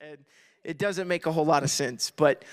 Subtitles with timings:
[0.00, 0.18] And
[0.64, 2.44] it doesn't make a whole lot of sense, but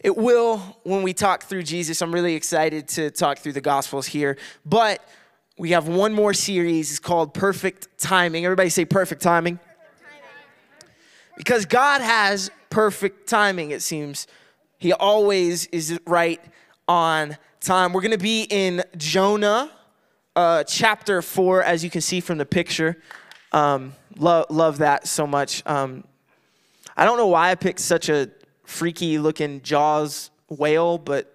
[0.00, 2.02] it will when we talk through Jesus.
[2.02, 4.36] I'm really excited to talk through the Gospels here.
[4.64, 5.06] But
[5.58, 6.90] we have one more series.
[6.90, 8.44] It's called Perfect Timing.
[8.44, 9.58] Everybody say perfect timing.
[11.36, 14.26] Because God has perfect timing, it seems.
[14.78, 16.40] He always is right
[16.88, 17.92] on time.
[17.92, 19.70] We're going to be in Jonah
[20.34, 22.96] uh, chapter 4, as you can see from the picture.
[23.52, 25.62] Um, love, love that so much.
[25.66, 26.04] Um,
[27.00, 28.28] I don't know why I picked such a
[28.64, 31.34] freaky looking Jaws whale, but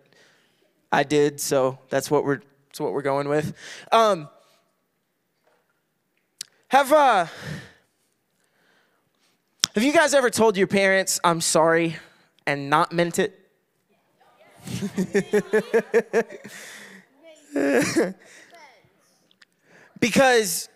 [0.91, 3.51] I did, so that's what we're that's what we're going with.
[3.91, 4.29] Um,
[6.67, 7.25] have uh,
[9.73, 11.95] have you guys ever told your parents I'm sorry
[12.45, 13.39] and not meant it?
[19.99, 20.69] because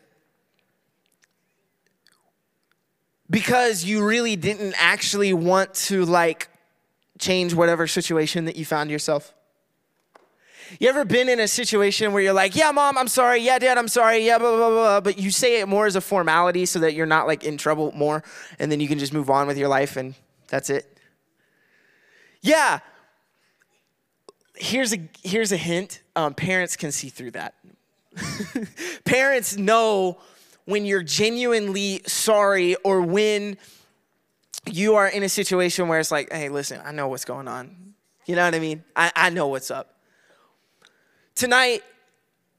[3.29, 6.49] because you really didn't actually want to like
[7.19, 9.33] change whatever situation that you found yourself.
[10.79, 13.39] You ever been in a situation where you're like yeah mom i'm sorry.
[13.39, 14.25] Yeah dad i'm sorry.
[14.25, 17.05] Yeah blah blah blah, but you say it more as a formality so that you're
[17.05, 18.23] not like in trouble more
[18.59, 20.15] and then you can just move on with your life and
[20.47, 20.97] that's it.
[22.41, 22.79] Yeah.
[24.55, 26.01] Here's a here's a hint.
[26.15, 27.55] Um, parents can see through that.
[29.05, 30.19] Parents know
[30.69, 33.57] when you're genuinely sorry or when
[34.69, 37.95] you are in a situation where it's like, hey, listen, I know what's going on.
[38.27, 38.83] You know what I mean?
[38.95, 39.95] I, I know what's up.
[41.33, 41.81] Tonight,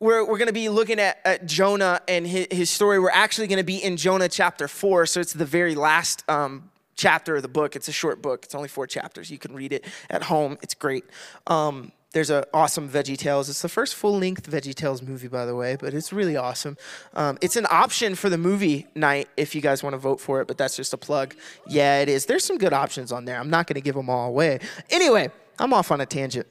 [0.00, 2.98] we're, we're going to be looking at, at Jonah and his, his, story.
[2.98, 6.70] We're actually going to be in Jonah chapter 4, so it's the very last um,
[6.96, 7.76] chapter of the book.
[7.76, 9.30] It's a short book, it's only four chapters.
[9.30, 11.04] You can read it at home, it's great.
[11.46, 13.48] Um, there's an awesome Veggie Tales.
[13.48, 16.76] It's the first full length Veggie Tales movie, by the way, but it's really awesome.
[17.14, 20.40] Um, it's an option for the movie night if you guys want to vote for
[20.40, 21.36] it, but that's just a plug.
[21.68, 22.26] Yeah, it is.
[22.26, 23.38] There's some good options on there.
[23.38, 24.58] I'm not going to give them all away.
[24.90, 26.48] Anyway, I'm off on a tangent.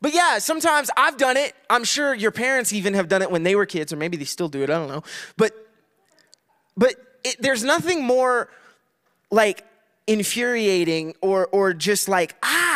[0.00, 1.54] But yeah, sometimes I've done it.
[1.68, 4.24] I'm sure your parents even have done it when they were kids, or maybe they
[4.24, 4.70] still do it.
[4.70, 5.04] I don't know.
[5.36, 5.52] But
[6.76, 8.48] but it, there's nothing more
[9.30, 9.64] like
[10.08, 12.71] infuriating or or just like ah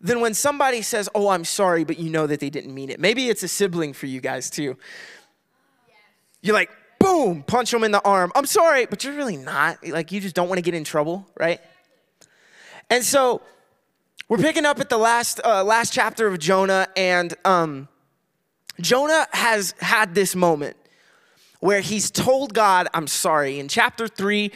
[0.00, 3.00] than when somebody says, Oh, I'm sorry, but you know that they didn't mean it.
[3.00, 4.76] Maybe it's a sibling for you guys too.
[6.42, 8.30] You're like, boom, punch them in the arm.
[8.34, 9.86] I'm sorry, but you're really not.
[9.86, 11.60] Like, you just don't want to get in trouble, right?
[12.88, 13.42] And so
[14.28, 17.88] we're picking up at the last, uh, last chapter of Jonah, and um,
[18.80, 20.76] Jonah has had this moment
[21.60, 23.58] where he's told God, I'm sorry.
[23.58, 24.52] In chapter three,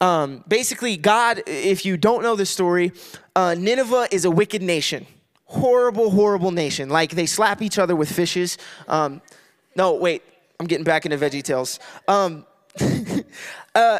[0.00, 2.92] um, basically, God, if you don't know the story,
[3.34, 5.06] uh, Nineveh is a wicked nation.
[5.46, 6.88] Horrible, horrible nation.
[6.88, 8.58] Like they slap each other with fishes.
[8.88, 9.22] Um,
[9.74, 10.22] no, wait,
[10.60, 11.78] I'm getting back into Veggie Tales.
[12.08, 12.44] Um,
[13.74, 13.98] uh,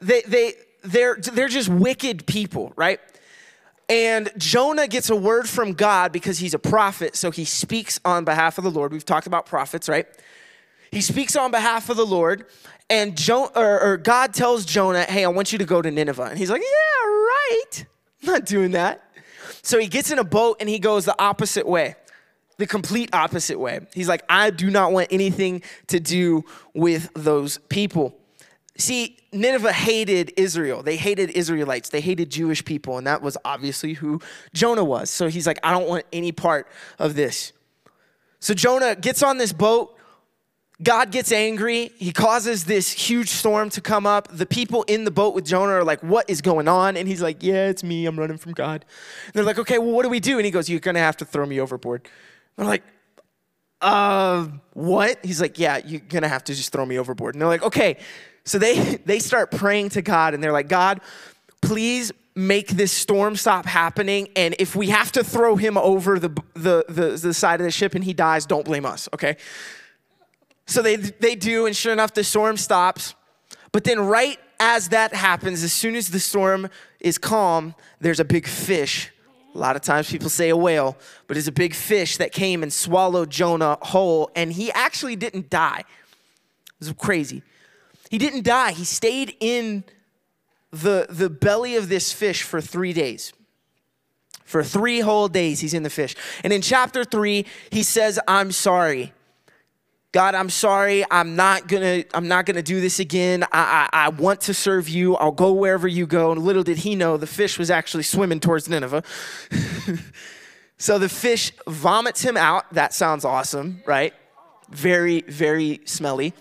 [0.00, 3.00] they, they, they're, they're just wicked people, right?
[3.88, 8.24] And Jonah gets a word from God because he's a prophet, so he speaks on
[8.24, 8.92] behalf of the Lord.
[8.92, 10.06] We've talked about prophets, right?
[10.90, 12.46] He speaks on behalf of the Lord,
[12.90, 16.22] and jo- or, or God tells Jonah, Hey, I want you to go to Nineveh.
[16.24, 17.86] And he's like, Yeah, right.
[18.22, 19.02] I'm not doing that.
[19.62, 21.94] So he gets in a boat and he goes the opposite way,
[22.58, 23.80] the complete opposite way.
[23.94, 26.44] He's like, I do not want anything to do
[26.74, 28.16] with those people.
[28.76, 30.82] See, Nineveh hated Israel.
[30.82, 31.90] They hated Israelites.
[31.90, 32.98] They hated Jewish people.
[32.98, 34.20] And that was obviously who
[34.54, 35.10] Jonah was.
[35.10, 36.66] So he's like, I don't want any part
[36.98, 37.52] of this.
[38.40, 39.96] So Jonah gets on this boat
[40.80, 41.92] God gets angry.
[41.96, 44.28] He causes this huge storm to come up.
[44.28, 46.96] The people in the boat with Jonah are like, What is going on?
[46.96, 48.06] And he's like, Yeah, it's me.
[48.06, 48.84] I'm running from God.
[49.26, 50.38] And they're like, Okay, well, what do we do?
[50.38, 52.08] And he goes, You're going to have to throw me overboard.
[52.56, 52.82] And I'm like,
[53.80, 55.24] Uh, what?
[55.24, 57.34] He's like, Yeah, you're going to have to just throw me overboard.
[57.34, 57.98] And they're like, Okay.
[58.44, 58.74] So they,
[59.04, 61.00] they start praying to God and they're like, God,
[61.60, 64.28] please make this storm stop happening.
[64.36, 67.70] And if we have to throw him over the, the, the, the side of the
[67.70, 69.36] ship and he dies, don't blame us, okay?
[70.66, 73.14] So they, they do, and sure enough, the storm stops.
[73.72, 76.68] But then, right as that happens, as soon as the storm
[77.00, 79.10] is calm, there's a big fish.
[79.54, 82.62] A lot of times people say a whale, but it's a big fish that came
[82.62, 85.80] and swallowed Jonah whole, and he actually didn't die.
[85.80, 87.42] It was crazy.
[88.10, 88.72] He didn't die.
[88.72, 89.84] He stayed in
[90.70, 93.32] the, the belly of this fish for three days.
[94.44, 96.14] For three whole days, he's in the fish.
[96.44, 99.12] And in chapter three, he says, I'm sorry.
[100.12, 101.06] God, I'm sorry.
[101.10, 102.04] I'm not gonna.
[102.12, 103.44] I'm not gonna do this again.
[103.44, 105.16] I, I, I want to serve you.
[105.16, 106.32] I'll go wherever you go.
[106.32, 109.02] And little did he know, the fish was actually swimming towards Nineveh.
[110.76, 112.70] so the fish vomits him out.
[112.74, 114.12] That sounds awesome, right?
[114.70, 116.34] Very, very smelly.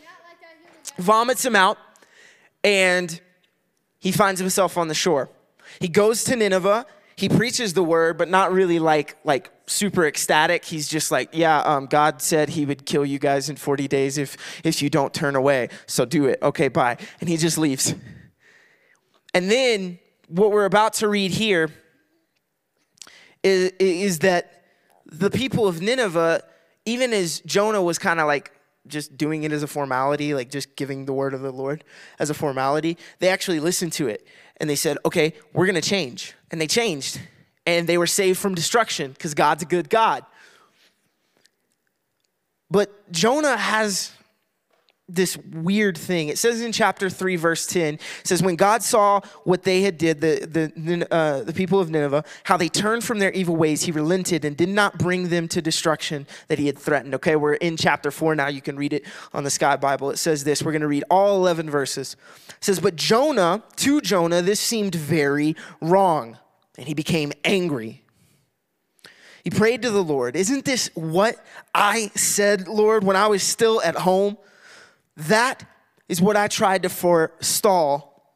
[0.97, 1.77] Vomits him out,
[2.65, 3.21] and
[4.00, 5.29] he finds himself on the shore.
[5.79, 6.85] He goes to Nineveh.
[7.15, 10.65] He preaches the word, but not really like like super ecstatic.
[10.65, 14.18] He's just like, yeah, um, God said He would kill you guys in 40 days
[14.18, 15.69] if if you don't turn away.
[15.88, 16.39] So do it.
[16.44, 16.97] Okay, bye.
[17.19, 17.95] And he just leaves.
[19.33, 21.69] And then what we're about to read here
[23.44, 24.63] is, is that
[25.06, 26.44] the people of Nineveh,
[26.85, 28.51] even as Jonah was kind of like
[28.88, 31.83] just doing it as a formality, like just giving the word of the Lord
[32.19, 34.27] as a formality, they actually listened to it
[34.57, 36.33] and they said, okay, we're going to change.
[36.51, 37.19] And they changed
[37.65, 40.25] and they were saved from destruction because God's a good God.
[42.69, 44.11] But Jonah has
[45.15, 46.29] this weird thing.
[46.29, 49.97] It says in chapter 3, verse 10, it says, When God saw what they had
[49.97, 53.83] did, the, the, uh, the people of Nineveh, how they turned from their evil ways,
[53.83, 57.13] he relented and did not bring them to destruction that he had threatened.
[57.15, 58.47] Okay, we're in chapter 4 now.
[58.47, 60.09] You can read it on the Sky Bible.
[60.09, 60.63] It says this.
[60.63, 62.15] We're going to read all 11 verses.
[62.49, 66.37] It says, But Jonah, to Jonah, this seemed very wrong,
[66.81, 68.01] and he became angry.
[69.43, 71.35] He prayed to the Lord, Isn't this what
[71.75, 74.35] I said, Lord, when I was still at home?
[75.15, 75.63] That
[76.09, 78.35] is what I tried to forestall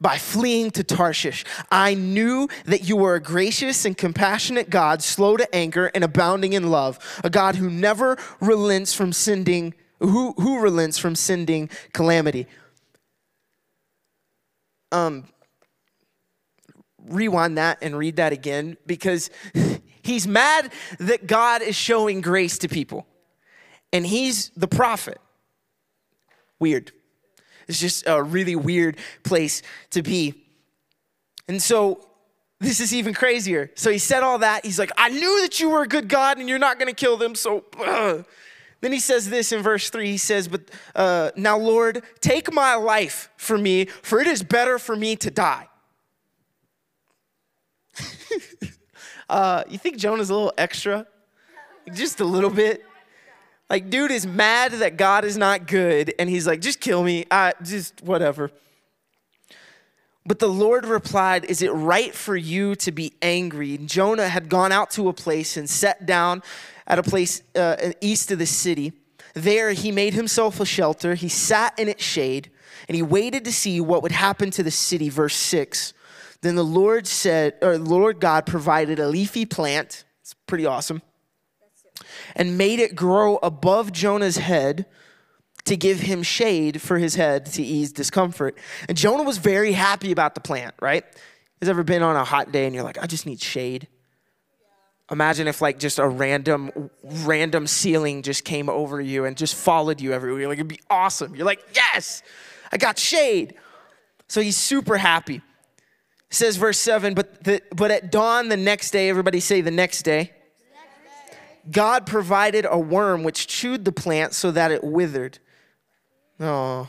[0.00, 1.44] by fleeing to Tarshish.
[1.72, 6.52] I knew that you were a gracious and compassionate God, slow to anger and abounding
[6.52, 12.46] in love, a God who never relents from sending who, who relents from sending calamity.
[14.92, 15.26] Um
[17.06, 19.30] rewind that and read that again because
[20.02, 23.06] he's mad that God is showing grace to people.
[23.92, 25.18] And he's the prophet
[26.58, 26.92] weird.
[27.68, 30.34] It's just a really weird place to be.
[31.48, 32.08] And so
[32.60, 33.70] this is even crazier.
[33.74, 34.64] So he said all that.
[34.64, 36.94] He's like, I knew that you were a good God and you're not going to
[36.94, 37.34] kill them.
[37.34, 38.22] So uh.
[38.80, 40.10] then he says this in verse three.
[40.12, 44.78] He says, But uh, now, Lord, take my life for me, for it is better
[44.78, 45.68] for me to die.
[49.28, 51.06] uh, you think Jonah's a little extra?
[51.94, 52.84] Just a little bit?
[53.68, 57.24] Like, dude is mad that God is not good, and he's like, just kill me.
[57.30, 58.50] I just whatever.
[60.24, 63.74] But the Lord replied, Is it right for you to be angry?
[63.74, 66.42] And Jonah had gone out to a place and sat down
[66.86, 68.92] at a place uh, east of the city.
[69.34, 71.14] There he made himself a shelter.
[71.14, 72.50] He sat in its shade
[72.88, 75.08] and he waited to see what would happen to the city.
[75.08, 75.94] Verse 6.
[76.42, 80.04] Then the Lord said, or the Lord God provided a leafy plant.
[80.20, 81.02] It's pretty awesome
[82.34, 84.86] and made it grow above Jonah's head
[85.64, 88.58] to give him shade for his head to ease discomfort.
[88.88, 91.04] And Jonah was very happy about the plant, right?
[91.60, 93.86] Has ever been on a hot day and you're like, I just need shade?
[95.10, 100.00] Imagine if like just a random random ceiling just came over you and just followed
[100.00, 100.48] you everywhere.
[100.48, 101.36] Like it'd be awesome.
[101.36, 102.22] You're like, yes,
[102.72, 103.54] I got shade.
[104.28, 105.42] So he's super happy.
[106.32, 110.02] Says verse 7, but the, but at dawn the next day, everybody say the next
[110.02, 110.32] day.
[111.70, 115.38] God provided a worm which chewed the plant so that it withered.
[116.40, 116.88] Oh.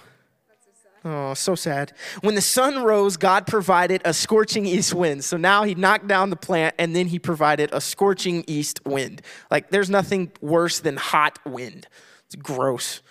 [1.04, 1.92] Oh, so sad.
[2.22, 5.26] When the sun rose, God provided a scorching east wind.
[5.26, 9.22] So now he knocked down the plant and then he provided a scorching east wind.
[9.52, 11.86] Like there's nothing worse than hot wind.
[12.28, 13.02] It's gross,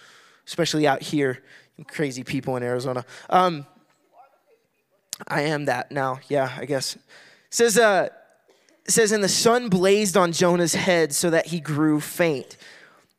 [0.46, 1.43] especially out here.
[1.88, 3.05] Crazy people in Arizona.
[3.29, 3.67] Um,
[5.29, 6.21] I am that now.
[6.29, 6.96] Yeah, I guess.
[6.96, 7.01] It
[7.51, 8.08] says, uh,
[8.87, 12.56] says, and the sun blazed on Jonah's head so that he grew faint.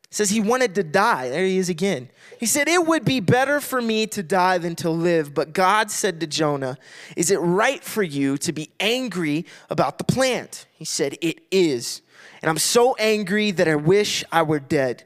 [0.04, 1.28] It says he wanted to die.
[1.28, 2.08] There he is again.
[2.38, 5.34] He said, It would be better for me to die than to live.
[5.34, 6.78] But God said to Jonah,
[7.16, 10.66] Is it right for you to be angry about the plant?
[10.74, 12.02] He said, It is.
[12.42, 15.04] And I'm so angry that I wish I were dead.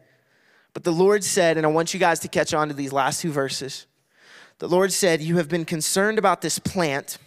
[0.75, 3.21] But the Lord said, and I want you guys to catch on to these last
[3.21, 3.87] two verses.
[4.59, 7.19] The Lord said, You have been concerned about this plant.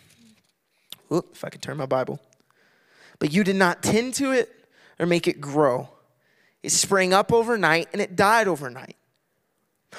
[1.12, 2.20] Oop, if I could turn my Bible
[3.22, 4.50] but you did not tend to it
[5.00, 5.88] or make it grow.
[6.64, 8.96] It sprang up overnight and it died overnight.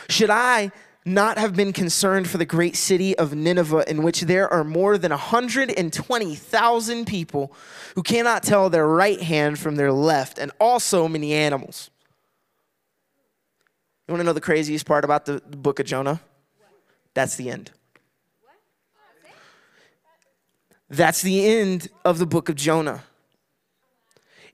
[0.09, 0.73] Should I
[1.05, 4.99] not have been concerned for the great city of Nineveh, in which there are more
[4.99, 7.53] than 120,000 people
[7.95, 11.91] who cannot tell their right hand from their left, and also many animals?
[14.09, 16.21] You want to know the craziest part about the, book of Jonah?
[17.15, 17.71] That's the end.
[20.89, 23.03] That's the end of the book of Jonah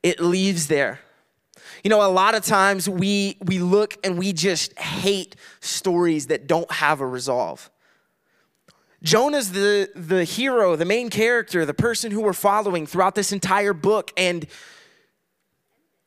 [0.03, 1.01] it leaves there.
[1.83, 6.47] You know, a lot of times we we look and we just hate stories that
[6.47, 7.71] don't have a resolve.
[9.03, 13.73] Jonah's the the hero, the main character, the person who we're following throughout this entire
[13.73, 14.47] book and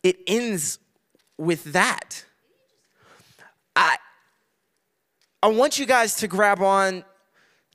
[0.03, 0.79] it ends
[1.37, 2.25] with that.
[3.75, 3.97] I
[5.43, 7.03] I want you guys to grab on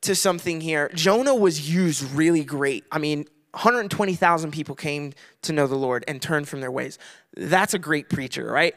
[0.02, 0.90] to something here.
[0.94, 2.84] Jonah was used really great.
[2.92, 6.98] I mean, 120,000 people came to know the Lord and turned from their ways.
[7.36, 8.74] That's a great preacher, right?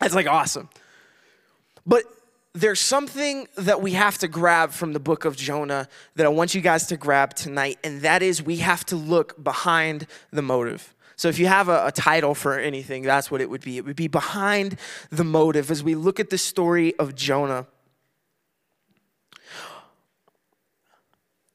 [0.00, 0.70] That's like awesome.
[1.84, 2.04] But
[2.54, 6.54] there's something that we have to grab from the book of Jonah that I want
[6.54, 10.94] you guys to grab tonight, and that is we have to look behind the motive.
[11.20, 13.76] So if you have a, a, title for anything, that's what it would be.
[13.76, 14.78] It would be behind
[15.10, 17.66] the motive as we look at the story of Jonah.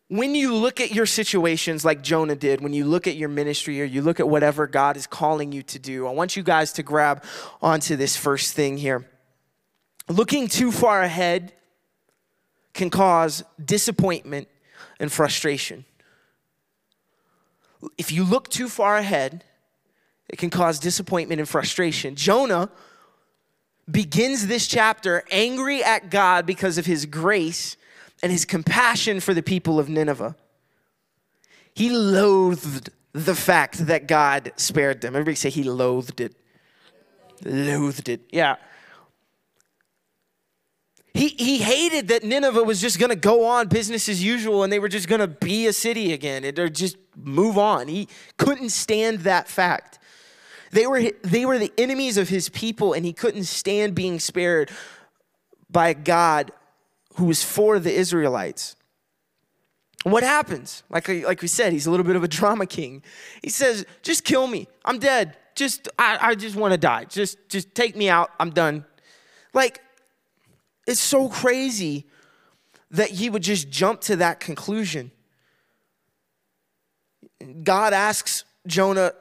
[0.08, 3.82] When you look at your situations like Jonah did, when you look at your ministry
[3.82, 6.72] or you look at whatever God is calling you to do, I want you guys
[6.74, 7.24] to grab
[7.60, 9.10] onto this first thing here.
[10.08, 11.54] Looking too far ahead
[12.76, 14.48] can cause disappointment
[15.00, 15.86] and frustration.
[17.98, 19.44] If you look too far ahead,
[20.36, 22.13] it can cause disappointment and frustration.
[22.13, 22.70] Jonah
[23.89, 27.77] begins this chapter angry at God because of his grace
[28.22, 30.36] and his compassion for the people of Nineveh.
[31.74, 35.15] He loathed the fact that God spared them.
[35.15, 36.36] Everybody say he loathed it.
[37.46, 38.20] Loathed it.
[38.30, 38.58] Yeah.
[41.13, 44.74] He, he hated that Nineveh was just going to go on business as usual and
[44.74, 47.88] they were just going to be a city again or just move on.
[47.88, 50.00] He couldn't stand that fact.
[50.72, 54.72] They were, they were the enemies of his people, and he couldn't stand being spared
[55.70, 56.52] by God
[57.16, 58.76] who was for the Israelites.
[60.04, 60.84] What happens?
[60.90, 63.04] Like, like we said, he's a little bit of a drama king.
[63.42, 64.68] He says, just kill me.
[64.84, 65.36] I'm dead.
[65.56, 67.06] Just, I, I just want to die.
[67.06, 68.30] Just, just take me out.
[68.40, 68.86] I'm done.
[69.54, 69.82] Like,
[70.86, 72.06] it's so crazy
[72.92, 75.12] that he would just jump to that conclusion.
[77.64, 79.14] God asks Jonah,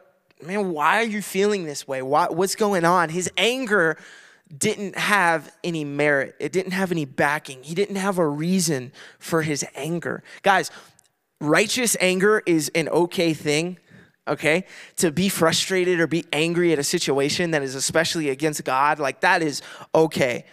[0.43, 2.03] man, why are you feeling this way?
[2.03, 3.09] Why, what's going on?
[3.09, 3.97] His anger
[4.57, 7.63] didn't have any merit, it didn't have any backing.
[7.63, 10.23] He didn't have a reason for his anger.
[10.43, 10.71] Guys,
[11.41, 13.79] righteous anger is an okay thing.
[14.27, 14.65] Okay,
[14.97, 19.21] to be frustrated or be angry at a situation that is especially against God, like
[19.21, 19.61] that is
[19.95, 20.47] okay.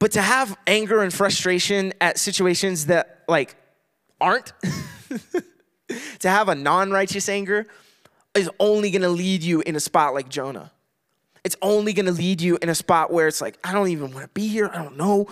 [0.00, 3.54] But to have anger and frustration at situations that like
[4.20, 4.52] aren't
[6.20, 7.66] to have a non righteous anger
[8.34, 10.72] is only gonna lead you in a spot like Jonah.
[11.44, 14.30] It's only gonna lead you in a spot where it's like, I don't even wanna
[14.34, 15.28] be here, I don't know.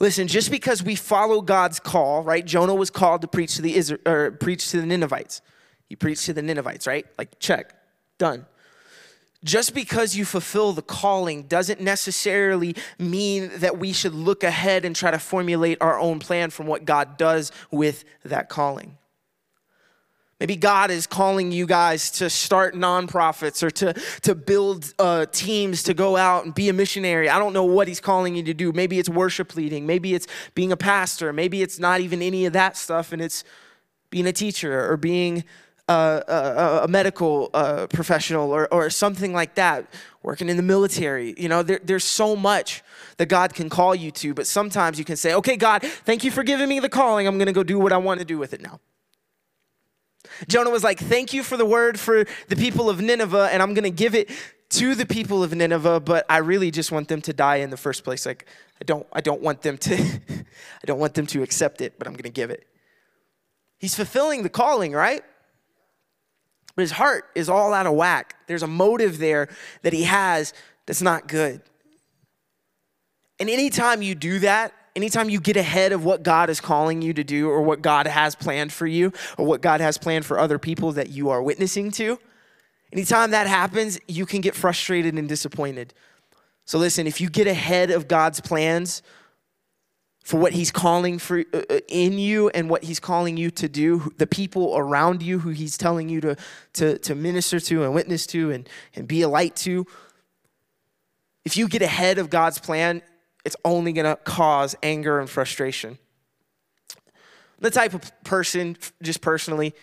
[0.00, 2.44] Listen, just because we follow God's call, right?
[2.44, 5.40] Jonah was called to preach to the Israel, or preach to the Ninevites.
[5.88, 7.06] He preached to the Ninevites, right?
[7.16, 7.74] Like, check,
[8.18, 8.46] done.
[9.44, 14.96] Just because you fulfill the calling doesn't necessarily mean that we should look ahead and
[14.96, 18.96] try to formulate our own plan from what God does with that calling.
[20.40, 25.82] Maybe God is calling you guys to start nonprofits or to, to build uh, teams
[25.84, 27.28] to go out and be a missionary.
[27.28, 28.72] I don't know what He's calling you to do.
[28.72, 29.86] Maybe it's worship leading.
[29.86, 31.32] Maybe it's being a pastor.
[31.32, 33.44] Maybe it's not even any of that stuff and it's
[34.10, 35.44] being a teacher or being
[35.88, 39.86] a, a, medical uh, professional or, or something like that,
[40.22, 41.34] working in the military.
[41.36, 42.82] You know, there, there's so much
[43.18, 46.30] that God can call you to, but sometimes you can say, okay, God, thank you
[46.30, 47.26] for giving me the calling.
[47.26, 48.80] I'm going to go do what I want to do with it now.
[50.48, 53.74] Jonah was like, Thank you for the word for the people of Nineveh, and I'm
[53.74, 54.30] going to give it
[54.70, 57.76] to the people of Nineveh, but I really just want them to die in the
[57.76, 58.26] first place.
[58.26, 58.46] Like,
[58.80, 59.94] I don't, I don't want them to,
[60.30, 62.66] I don't want them to accept it, but I'm going to give it.
[63.78, 65.22] He's fulfilling the calling, right?
[66.74, 68.36] But his heart is all out of whack.
[68.46, 69.48] There's a motive there
[69.82, 70.52] that he has
[70.86, 71.62] that's not good.
[73.38, 77.12] And anytime you do that, anytime you get ahead of what God is calling you
[77.14, 80.38] to do or what God has planned for you or what God has planned for
[80.38, 82.18] other people that you are witnessing to,
[82.92, 85.94] anytime that happens, you can get frustrated and disappointed.
[86.64, 89.02] So listen, if you get ahead of God's plans
[90.24, 93.68] for what he's calling for uh, uh, in you and what he's calling you to
[93.68, 96.36] do, the people around you who he's telling you to,
[96.72, 99.86] to, to minister to and witness to and, and be a light to,
[101.44, 103.02] if you get ahead of God's plan,
[103.44, 105.98] it's only going to cause anger and frustration.
[107.60, 109.74] The type of person, just personally,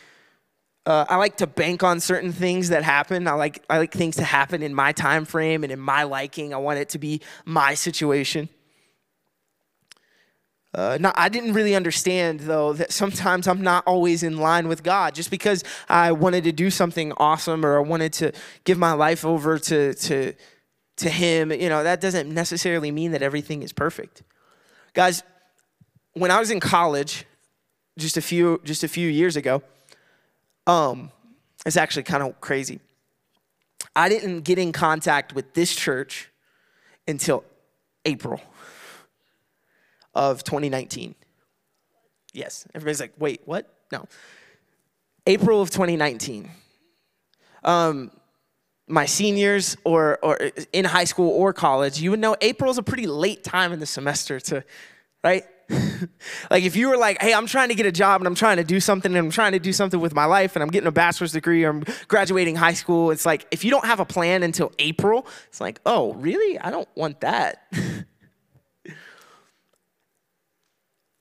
[0.86, 3.28] uh, I like to bank on certain things that happen.
[3.28, 6.54] I like I like things to happen in my time frame and in my liking.
[6.54, 8.50] I want it to be my situation.
[10.74, 15.14] Uh, I didn't really understand though that sometimes I'm not always in line with God.
[15.14, 18.32] Just because I wanted to do something awesome or I wanted to
[18.64, 20.34] give my life over to to
[21.02, 24.24] to him, you know, that doesn't necessarily mean that everything is perfect.
[24.94, 25.24] Guys,
[26.14, 27.26] when I was in college,
[27.98, 29.62] just a few just a few years ago,
[30.66, 31.12] um,
[31.66, 32.80] it's actually kind of crazy.
[33.96, 36.30] I didn't get in contact with this church
[37.08, 37.44] until
[38.06, 38.42] April.
[40.14, 41.16] of 2019.
[42.34, 43.74] Yes, everybody's like, wait, what?
[43.92, 44.08] No.
[45.26, 46.50] April of 2019.
[47.64, 48.12] Um,
[48.92, 50.38] my seniors or, or
[50.74, 53.80] in high school or college, you would know April is a pretty late time in
[53.80, 54.64] the semester to,
[55.24, 55.46] right?
[56.52, 58.58] like if you were like, hey, I'm trying to get a job and I'm trying
[58.58, 60.88] to do something and I'm trying to do something with my life and I'm getting
[60.88, 64.06] a bachelor's degree or I'm graduating high school, it's like if you don't have a
[64.06, 66.60] plan until April, it's like, oh, really?
[66.60, 67.64] I don't want that.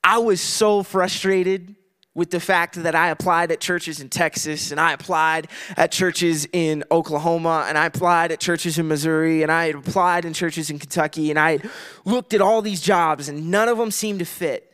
[0.03, 1.77] I was so frustrated
[2.21, 6.47] with the fact that I applied at churches in Texas and I applied at churches
[6.53, 10.69] in Oklahoma and I applied at churches in Missouri and I had applied in churches
[10.69, 11.61] in Kentucky and I
[12.05, 14.71] looked at all these jobs and none of them seemed to fit.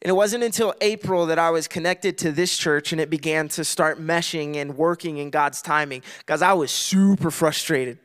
[0.00, 3.48] And it wasn't until April that I was connected to this church and it began
[3.48, 7.98] to start meshing and working in God's timing because I was super frustrated.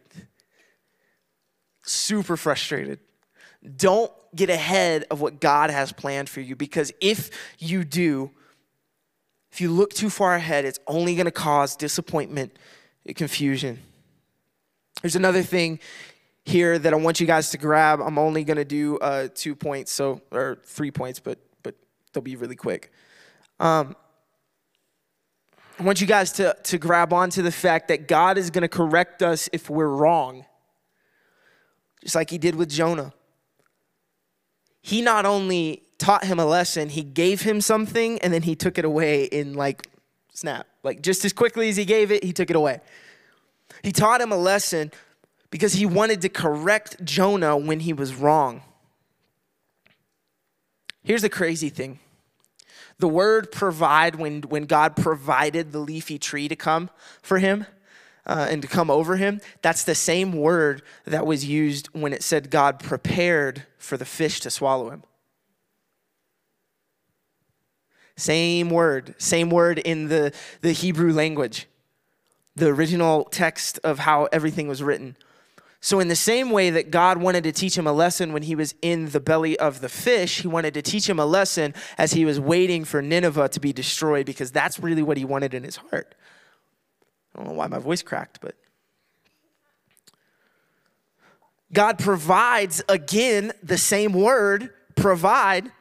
[1.83, 2.97] Super frustrated.
[3.77, 8.31] Don't get ahead of what God has planned for you because if you do,
[9.51, 12.57] if you look too far ahead, it's only going to cause disappointment
[13.05, 13.79] and confusion.
[15.01, 15.79] There's another thing
[16.43, 17.99] here that I want you guys to grab.
[18.01, 21.75] I'm only going to do uh, two points, so or three points, but but
[22.13, 22.91] they'll be really quick.
[23.59, 23.95] Um,
[25.79, 28.69] I want you guys to, to grab onto the fact that God is going to
[28.69, 30.45] correct us if we're wrong,
[32.01, 33.13] just like He did with Jonah
[34.85, 38.77] he not only taught him a lesson, he gave him something and then he took
[38.77, 39.87] it away in like
[40.31, 40.67] snap.
[40.83, 42.81] Like just as quickly as he gave it, he took it away.
[43.81, 44.91] He taught him a lesson
[45.49, 48.61] because he wanted to correct Jonah when he was wrong.
[51.03, 51.97] Here's the crazy thing.
[52.99, 56.91] The word provide, when, when God provided the leafy tree to come
[57.23, 57.65] for him,
[58.25, 62.23] uh, and to come over him, that's the same word that was used when it
[62.23, 65.03] said God prepared for the fish to swallow him.
[68.17, 71.67] Same word, same word in the, the Hebrew language,
[72.55, 75.17] the original text of how everything was written.
[75.81, 78.55] So, in the same way that God wanted to teach him a lesson when he
[78.55, 82.13] was in the belly of the fish, he wanted to teach him a lesson as
[82.13, 85.63] he was waiting for Nineveh to be destroyed because that's really what he wanted in
[85.63, 86.15] his heart.
[87.35, 88.55] I don't know why my voice cracked, but
[91.73, 95.71] God provides again the same word, provide,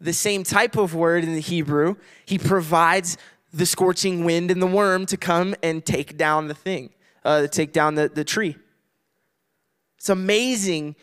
[0.00, 1.96] the same type of word in the Hebrew.
[2.24, 3.16] He provides
[3.52, 6.90] the scorching wind and the worm to come and take down the thing,
[7.24, 8.56] uh, take down the, the tree.
[9.98, 10.96] It's amazing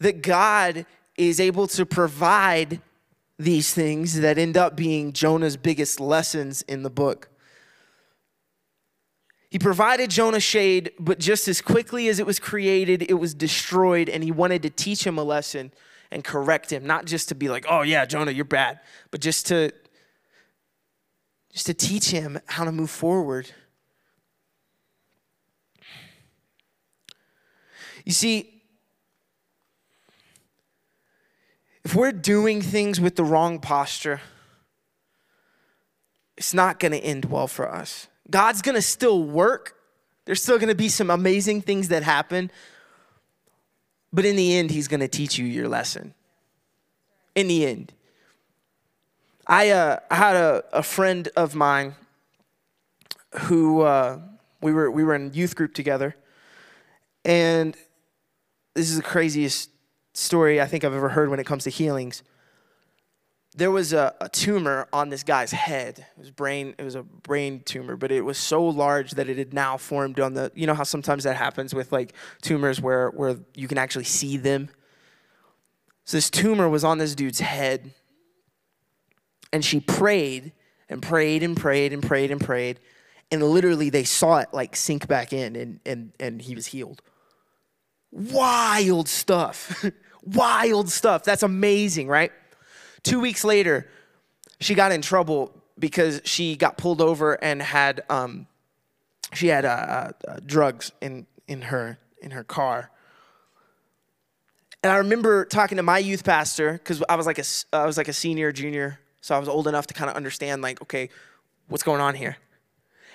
[0.00, 0.84] that God
[1.16, 2.82] is able to provide
[3.38, 7.30] these things that end up being Jonah's biggest lessons in the book.
[9.50, 14.08] He provided Jonah shade, but just as quickly as it was created, it was destroyed,
[14.08, 15.72] and he wanted to teach him a lesson
[16.10, 18.80] and correct him, not just to be like, "Oh yeah, Jonah, you're bad,"
[19.10, 19.72] but just to
[21.52, 23.50] just to teach him how to move forward.
[28.04, 28.62] You see,
[31.84, 34.20] if we're doing things with the wrong posture,
[36.36, 38.08] it's not going to end well for us.
[38.30, 39.76] God's gonna still work.
[40.24, 42.50] There's still gonna be some amazing things that happen.
[44.12, 46.14] But in the end, He's gonna teach you your lesson.
[47.34, 47.92] In the end.
[49.46, 51.94] I, uh, I had a, a friend of mine
[53.42, 54.18] who uh,
[54.60, 56.16] we, were, we were in youth group together.
[57.24, 57.76] And
[58.74, 59.70] this is the craziest
[60.14, 62.22] story I think I've ever heard when it comes to healings
[63.56, 65.98] there was a, a, tumor on this guy's head.
[65.98, 66.74] It was brain.
[66.78, 70.20] It was a brain tumor, but it was so large that it had now formed
[70.20, 70.52] on the.
[70.54, 74.36] You know how sometimes that happens with like tumors where where you can actually see
[74.36, 74.68] them.
[76.04, 77.94] So this tumor was on this dude's head,
[79.52, 80.52] and she prayed
[80.90, 82.78] and prayed and prayed and prayed and prayed,
[83.32, 87.00] and literally they saw it like sink back in, and and and he was healed.
[88.12, 89.82] Wild stuff.
[90.22, 91.24] Wild stuff.
[91.24, 92.32] That's amazing, right?
[93.06, 93.88] Two weeks later,
[94.58, 98.48] she got in trouble because she got pulled over and had um,
[99.32, 102.90] she had uh, uh, uh, drugs in in her in her car.
[104.82, 107.96] And I remember talking to my youth pastor because I was like a I was
[107.96, 111.08] like a senior, junior, so I was old enough to kind of understand like, okay,
[111.68, 112.36] what's going on here?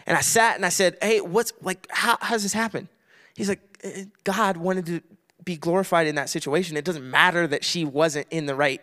[0.05, 2.87] And I sat and I said, hey, what's like, how, how does this happen?
[3.35, 5.01] He's like, eh, God wanted to
[5.43, 6.77] be glorified in that situation.
[6.77, 8.81] It doesn't matter that she wasn't in the right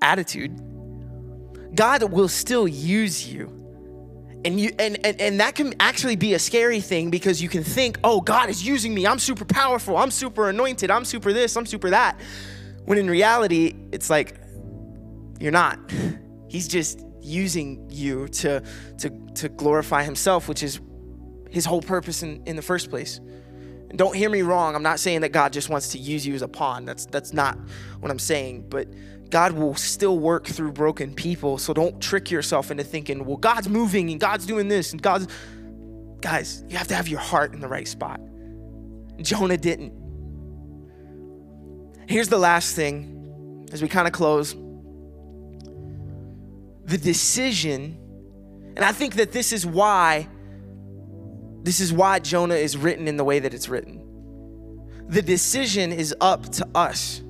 [0.00, 0.56] attitude,
[1.74, 3.56] God will still use you.
[4.44, 7.62] And you and, and and that can actually be a scary thing because you can
[7.62, 9.06] think, "Oh, God is using me.
[9.06, 9.98] I'm super powerful.
[9.98, 10.90] I'm super anointed.
[10.90, 12.18] I'm super this, I'm super that."
[12.86, 14.40] When in reality, it's like,
[15.38, 15.78] you're not.
[16.48, 18.62] He's just using you to,
[18.98, 20.80] to, to glorify himself, which is
[21.50, 23.18] his whole purpose in, in the first place.
[23.18, 24.74] And don't hear me wrong.
[24.74, 26.84] I'm not saying that God just wants to use you as a pawn.
[26.84, 27.58] That's that's not
[27.98, 28.66] what I'm saying.
[28.68, 28.88] But
[29.30, 31.56] God will still work through broken people.
[31.58, 35.28] So don't trick yourself into thinking, well, God's moving and God's doing this and God's
[36.20, 38.20] guys, you have to have your heart in the right spot.
[39.22, 39.92] Jonah didn't.
[42.08, 44.54] Here's the last thing as we kind of close.
[46.84, 47.96] The decision,
[48.76, 50.28] and I think that this is why
[51.62, 54.00] this is why Jonah is written in the way that it's written.
[55.08, 57.22] The decision is up to us.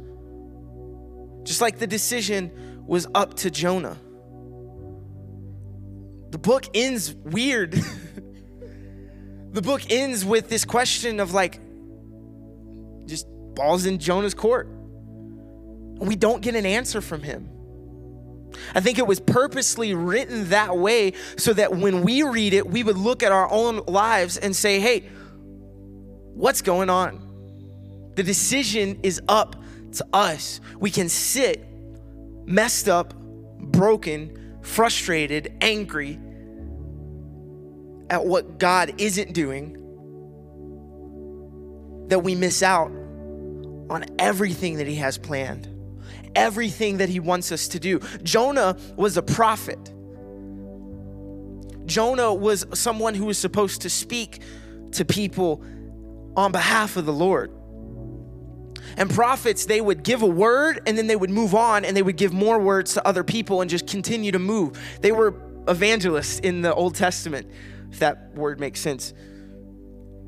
[1.51, 3.99] Just like the decision was up to Jonah.
[6.31, 7.73] The book ends weird.
[9.51, 11.59] the book ends with this question of like,
[13.05, 14.69] just balls in Jonah's court.
[14.69, 17.49] And we don't get an answer from him.
[18.73, 22.85] I think it was purposely written that way so that when we read it, we
[22.85, 25.01] would look at our own lives and say, hey,
[26.33, 28.13] what's going on?
[28.15, 29.57] The decision is up
[29.93, 30.61] to us.
[30.79, 31.67] We can sit
[32.47, 33.15] messed up,
[33.59, 36.19] broken, frustrated, angry
[38.09, 39.75] at what God isn't doing,
[42.09, 42.91] that we miss out
[43.89, 45.69] on everything that He has planned
[46.35, 48.01] everything that he wants us to do.
[48.23, 49.93] Jonah was a prophet.
[51.87, 54.41] Jonah was someone who was supposed to speak
[54.93, 55.65] to people
[56.37, 57.53] on behalf of the Lord.
[58.97, 62.03] And prophets, they would give a word and then they would move on and they
[62.03, 64.79] would give more words to other people and just continue to move.
[65.01, 65.35] They were
[65.69, 67.51] evangelists in the Old Testament,
[67.91, 69.13] if that word makes sense.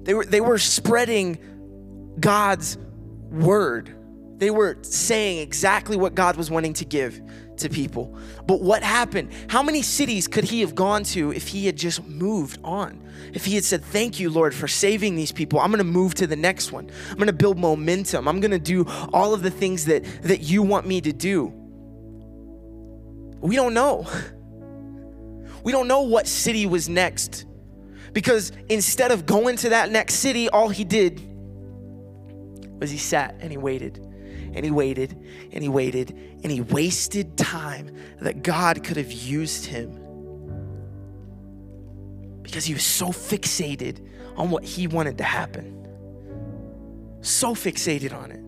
[0.03, 1.39] They were, they were spreading
[2.19, 2.77] God's
[3.31, 3.95] word.
[4.43, 7.23] They were saying exactly what God was wanting to give
[7.59, 8.19] to people.
[8.45, 9.31] But what happened?
[9.47, 13.01] How many cities could he have gone to if he had just moved on?
[13.33, 15.61] If he had said, Thank you, Lord, for saving these people.
[15.61, 16.91] I'm gonna move to the next one.
[17.09, 18.27] I'm gonna build momentum.
[18.27, 21.53] I'm gonna do all of the things that, that you want me to do.
[23.41, 24.09] We don't know.
[25.63, 27.45] We don't know what city was next.
[28.13, 31.21] Because instead of going to that next city, all he did
[32.81, 34.12] was he sat and he waited
[34.55, 35.19] and he waited
[35.53, 36.11] and he waited
[36.43, 39.99] and he wasted time that God could have used him
[42.43, 45.79] because he was so fixated on what he wanted to happen.
[47.23, 48.43] So fixated on it.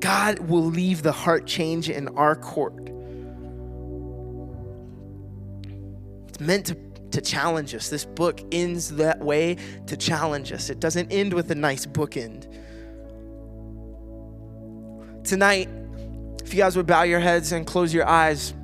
[0.00, 2.90] God will leave the heart change in our court.
[6.28, 7.88] It's meant to to challenge us.
[7.88, 10.70] This book ends that way to challenge us.
[10.70, 12.46] It doesn't end with a nice bookend.
[15.24, 15.68] Tonight,
[16.44, 18.54] if you guys would bow your heads and close your eyes,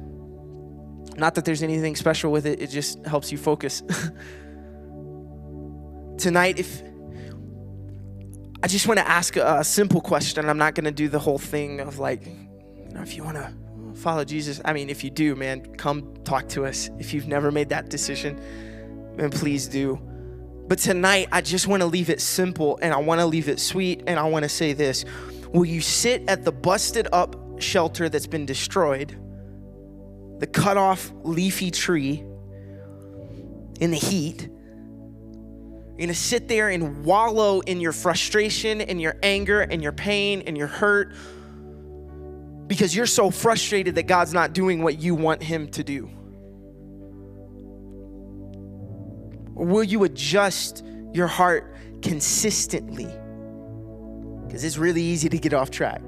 [1.16, 3.82] not that there's anything special with it, it just helps you focus.
[6.18, 6.82] Tonight, if
[8.62, 11.18] I just want to ask a, a simple question, I'm not going to do the
[11.18, 13.52] whole thing of like, you know, if you want to
[13.96, 16.90] follow Jesus, I mean, if you do, man, come talk to us.
[16.98, 18.40] If you've never made that decision,
[19.16, 20.00] then please do.
[20.68, 23.60] But tonight, I just want to leave it simple and I want to leave it
[23.60, 24.02] sweet.
[24.06, 25.04] And I want to say this
[25.52, 29.16] Will you sit at the busted up shelter that's been destroyed,
[30.38, 32.24] the cut off leafy tree
[33.80, 34.48] in the heat?
[35.96, 40.42] You're gonna sit there and wallow in your frustration and your anger and your pain
[40.46, 41.14] and your hurt
[42.66, 46.10] because you're so frustrated that God's not doing what you want Him to do?
[49.54, 53.10] Or will you adjust your heart consistently?
[54.46, 56.02] Because it's really easy to get off track.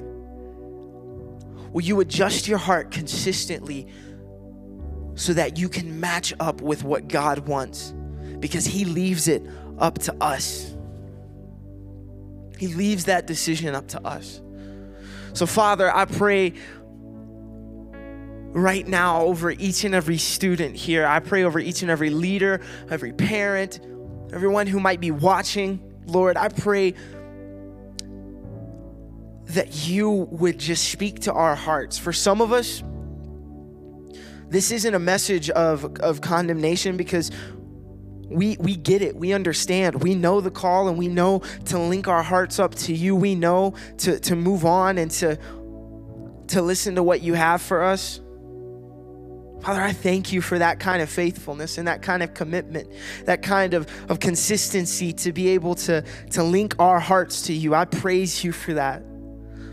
[1.72, 3.86] Will you adjust your heart consistently
[5.14, 7.94] so that you can match up with what God wants?
[8.40, 9.42] Because He leaves it
[9.78, 10.74] up to us.
[12.58, 14.42] He leaves that decision up to us.
[15.38, 16.54] So, Father, I pray
[18.50, 21.06] right now over each and every student here.
[21.06, 23.78] I pray over each and every leader, every parent,
[24.32, 25.78] everyone who might be watching.
[26.06, 26.94] Lord, I pray
[29.50, 31.98] that you would just speak to our hearts.
[31.98, 32.82] For some of us,
[34.48, 37.30] this isn't a message of, of condemnation because
[38.28, 42.08] we we get it we understand we know the call and we know to link
[42.08, 45.38] our hearts up to you we know to to move on and to
[46.46, 48.20] to listen to what you have for us
[49.60, 52.88] Father, I thank you for that kind of faithfulness and that kind of commitment,
[53.24, 57.74] that kind of, of consistency to be able to, to link our hearts to you.
[57.74, 59.02] I praise you for that.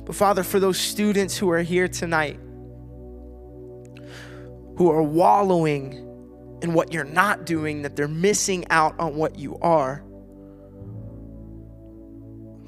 [0.03, 2.39] But Father, for those students who are here tonight,
[4.77, 6.04] who are wallowing
[6.61, 10.03] in what you're not doing, that they're missing out on what you are.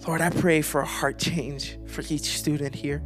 [0.07, 3.03] Lord, I pray for a heart change for each student here.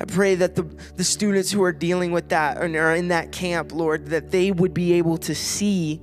[0.00, 0.62] I pray that the,
[0.96, 4.50] the students who are dealing with that and are in that camp, Lord, that they
[4.50, 6.00] would be able to see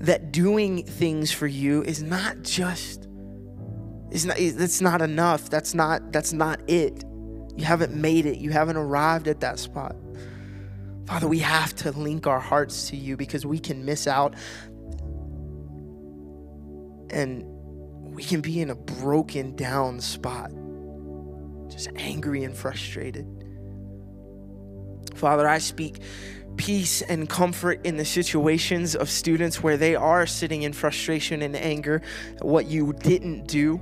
[0.00, 3.08] that doing things for you is not just
[4.10, 5.50] is not that's not enough.
[5.50, 7.04] That's not that's not it.
[7.56, 8.38] You haven't made it.
[8.38, 9.96] You haven't arrived at that spot.
[11.06, 14.34] Father, we have to link our hearts to you because we can miss out
[17.10, 17.44] and
[18.14, 20.50] we can be in a broken down spot,
[21.68, 23.26] just angry and frustrated.
[25.14, 26.00] Father, I speak
[26.56, 31.56] peace and comfort in the situations of students where they are sitting in frustration and
[31.56, 32.00] anger
[32.40, 33.80] what you didn't do.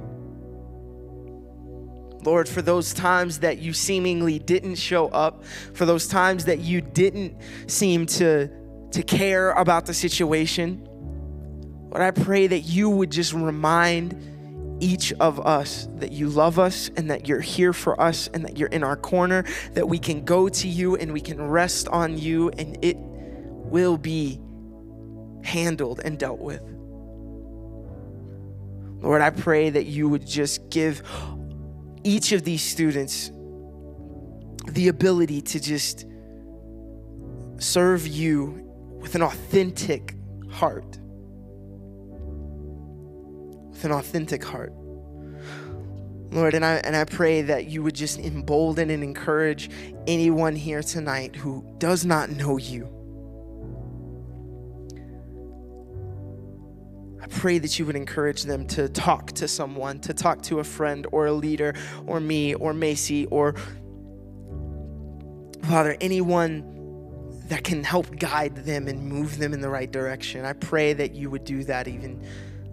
[2.22, 6.80] Lord, for those times that you seemingly didn't show up, for those times that you
[6.80, 8.48] didn't seem to,
[8.92, 10.86] to care about the situation,
[11.90, 14.30] Lord, I pray that you would just remind
[14.80, 18.56] each of us that you love us and that you're here for us and that
[18.56, 22.18] you're in our corner, that we can go to you and we can rest on
[22.18, 24.40] you and it will be
[25.44, 26.62] handled and dealt with.
[29.02, 31.02] Lord, I pray that you would just give
[32.04, 33.30] each of these students
[34.68, 36.06] the ability to just
[37.58, 38.68] serve you
[39.00, 40.14] with an authentic
[40.50, 40.98] heart
[43.82, 44.72] with an authentic heart.
[46.30, 49.70] Lord, and I, and I pray that you would just embolden and encourage
[50.06, 52.88] anyone here tonight who does not know you.
[57.22, 60.64] I pray that you would encourage them to talk to someone, to talk to a
[60.64, 61.74] friend or a leader
[62.06, 63.54] or me or Macy or
[65.62, 66.68] Father, anyone
[67.46, 70.44] that can help guide them and move them in the right direction.
[70.44, 72.20] I pray that you would do that even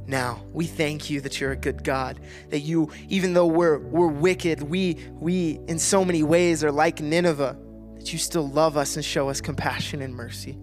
[0.08, 0.42] now.
[0.52, 2.20] We thank you that you're a good God.
[2.50, 7.02] That you, even though we're we're wicked, we we in so many ways are like
[7.02, 7.56] Nineveh,
[7.98, 10.58] that you still love us and show us compassion and mercy.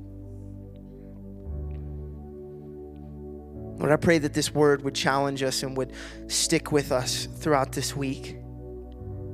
[3.87, 5.93] Lord, I pray that this word would challenge us and would
[6.27, 8.37] stick with us throughout this week.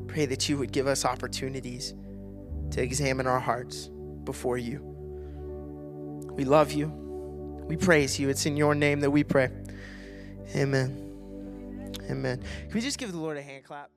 [0.08, 1.94] Pray that you would give us opportunities
[2.72, 3.88] to examine our hearts
[4.24, 4.80] before you.
[6.34, 6.88] We love you.
[7.66, 8.28] We praise you.
[8.28, 9.48] It's in your name that we pray.
[10.54, 11.94] Amen.
[12.10, 12.42] Amen.
[12.42, 13.88] Can we just give the Lord a hand clap?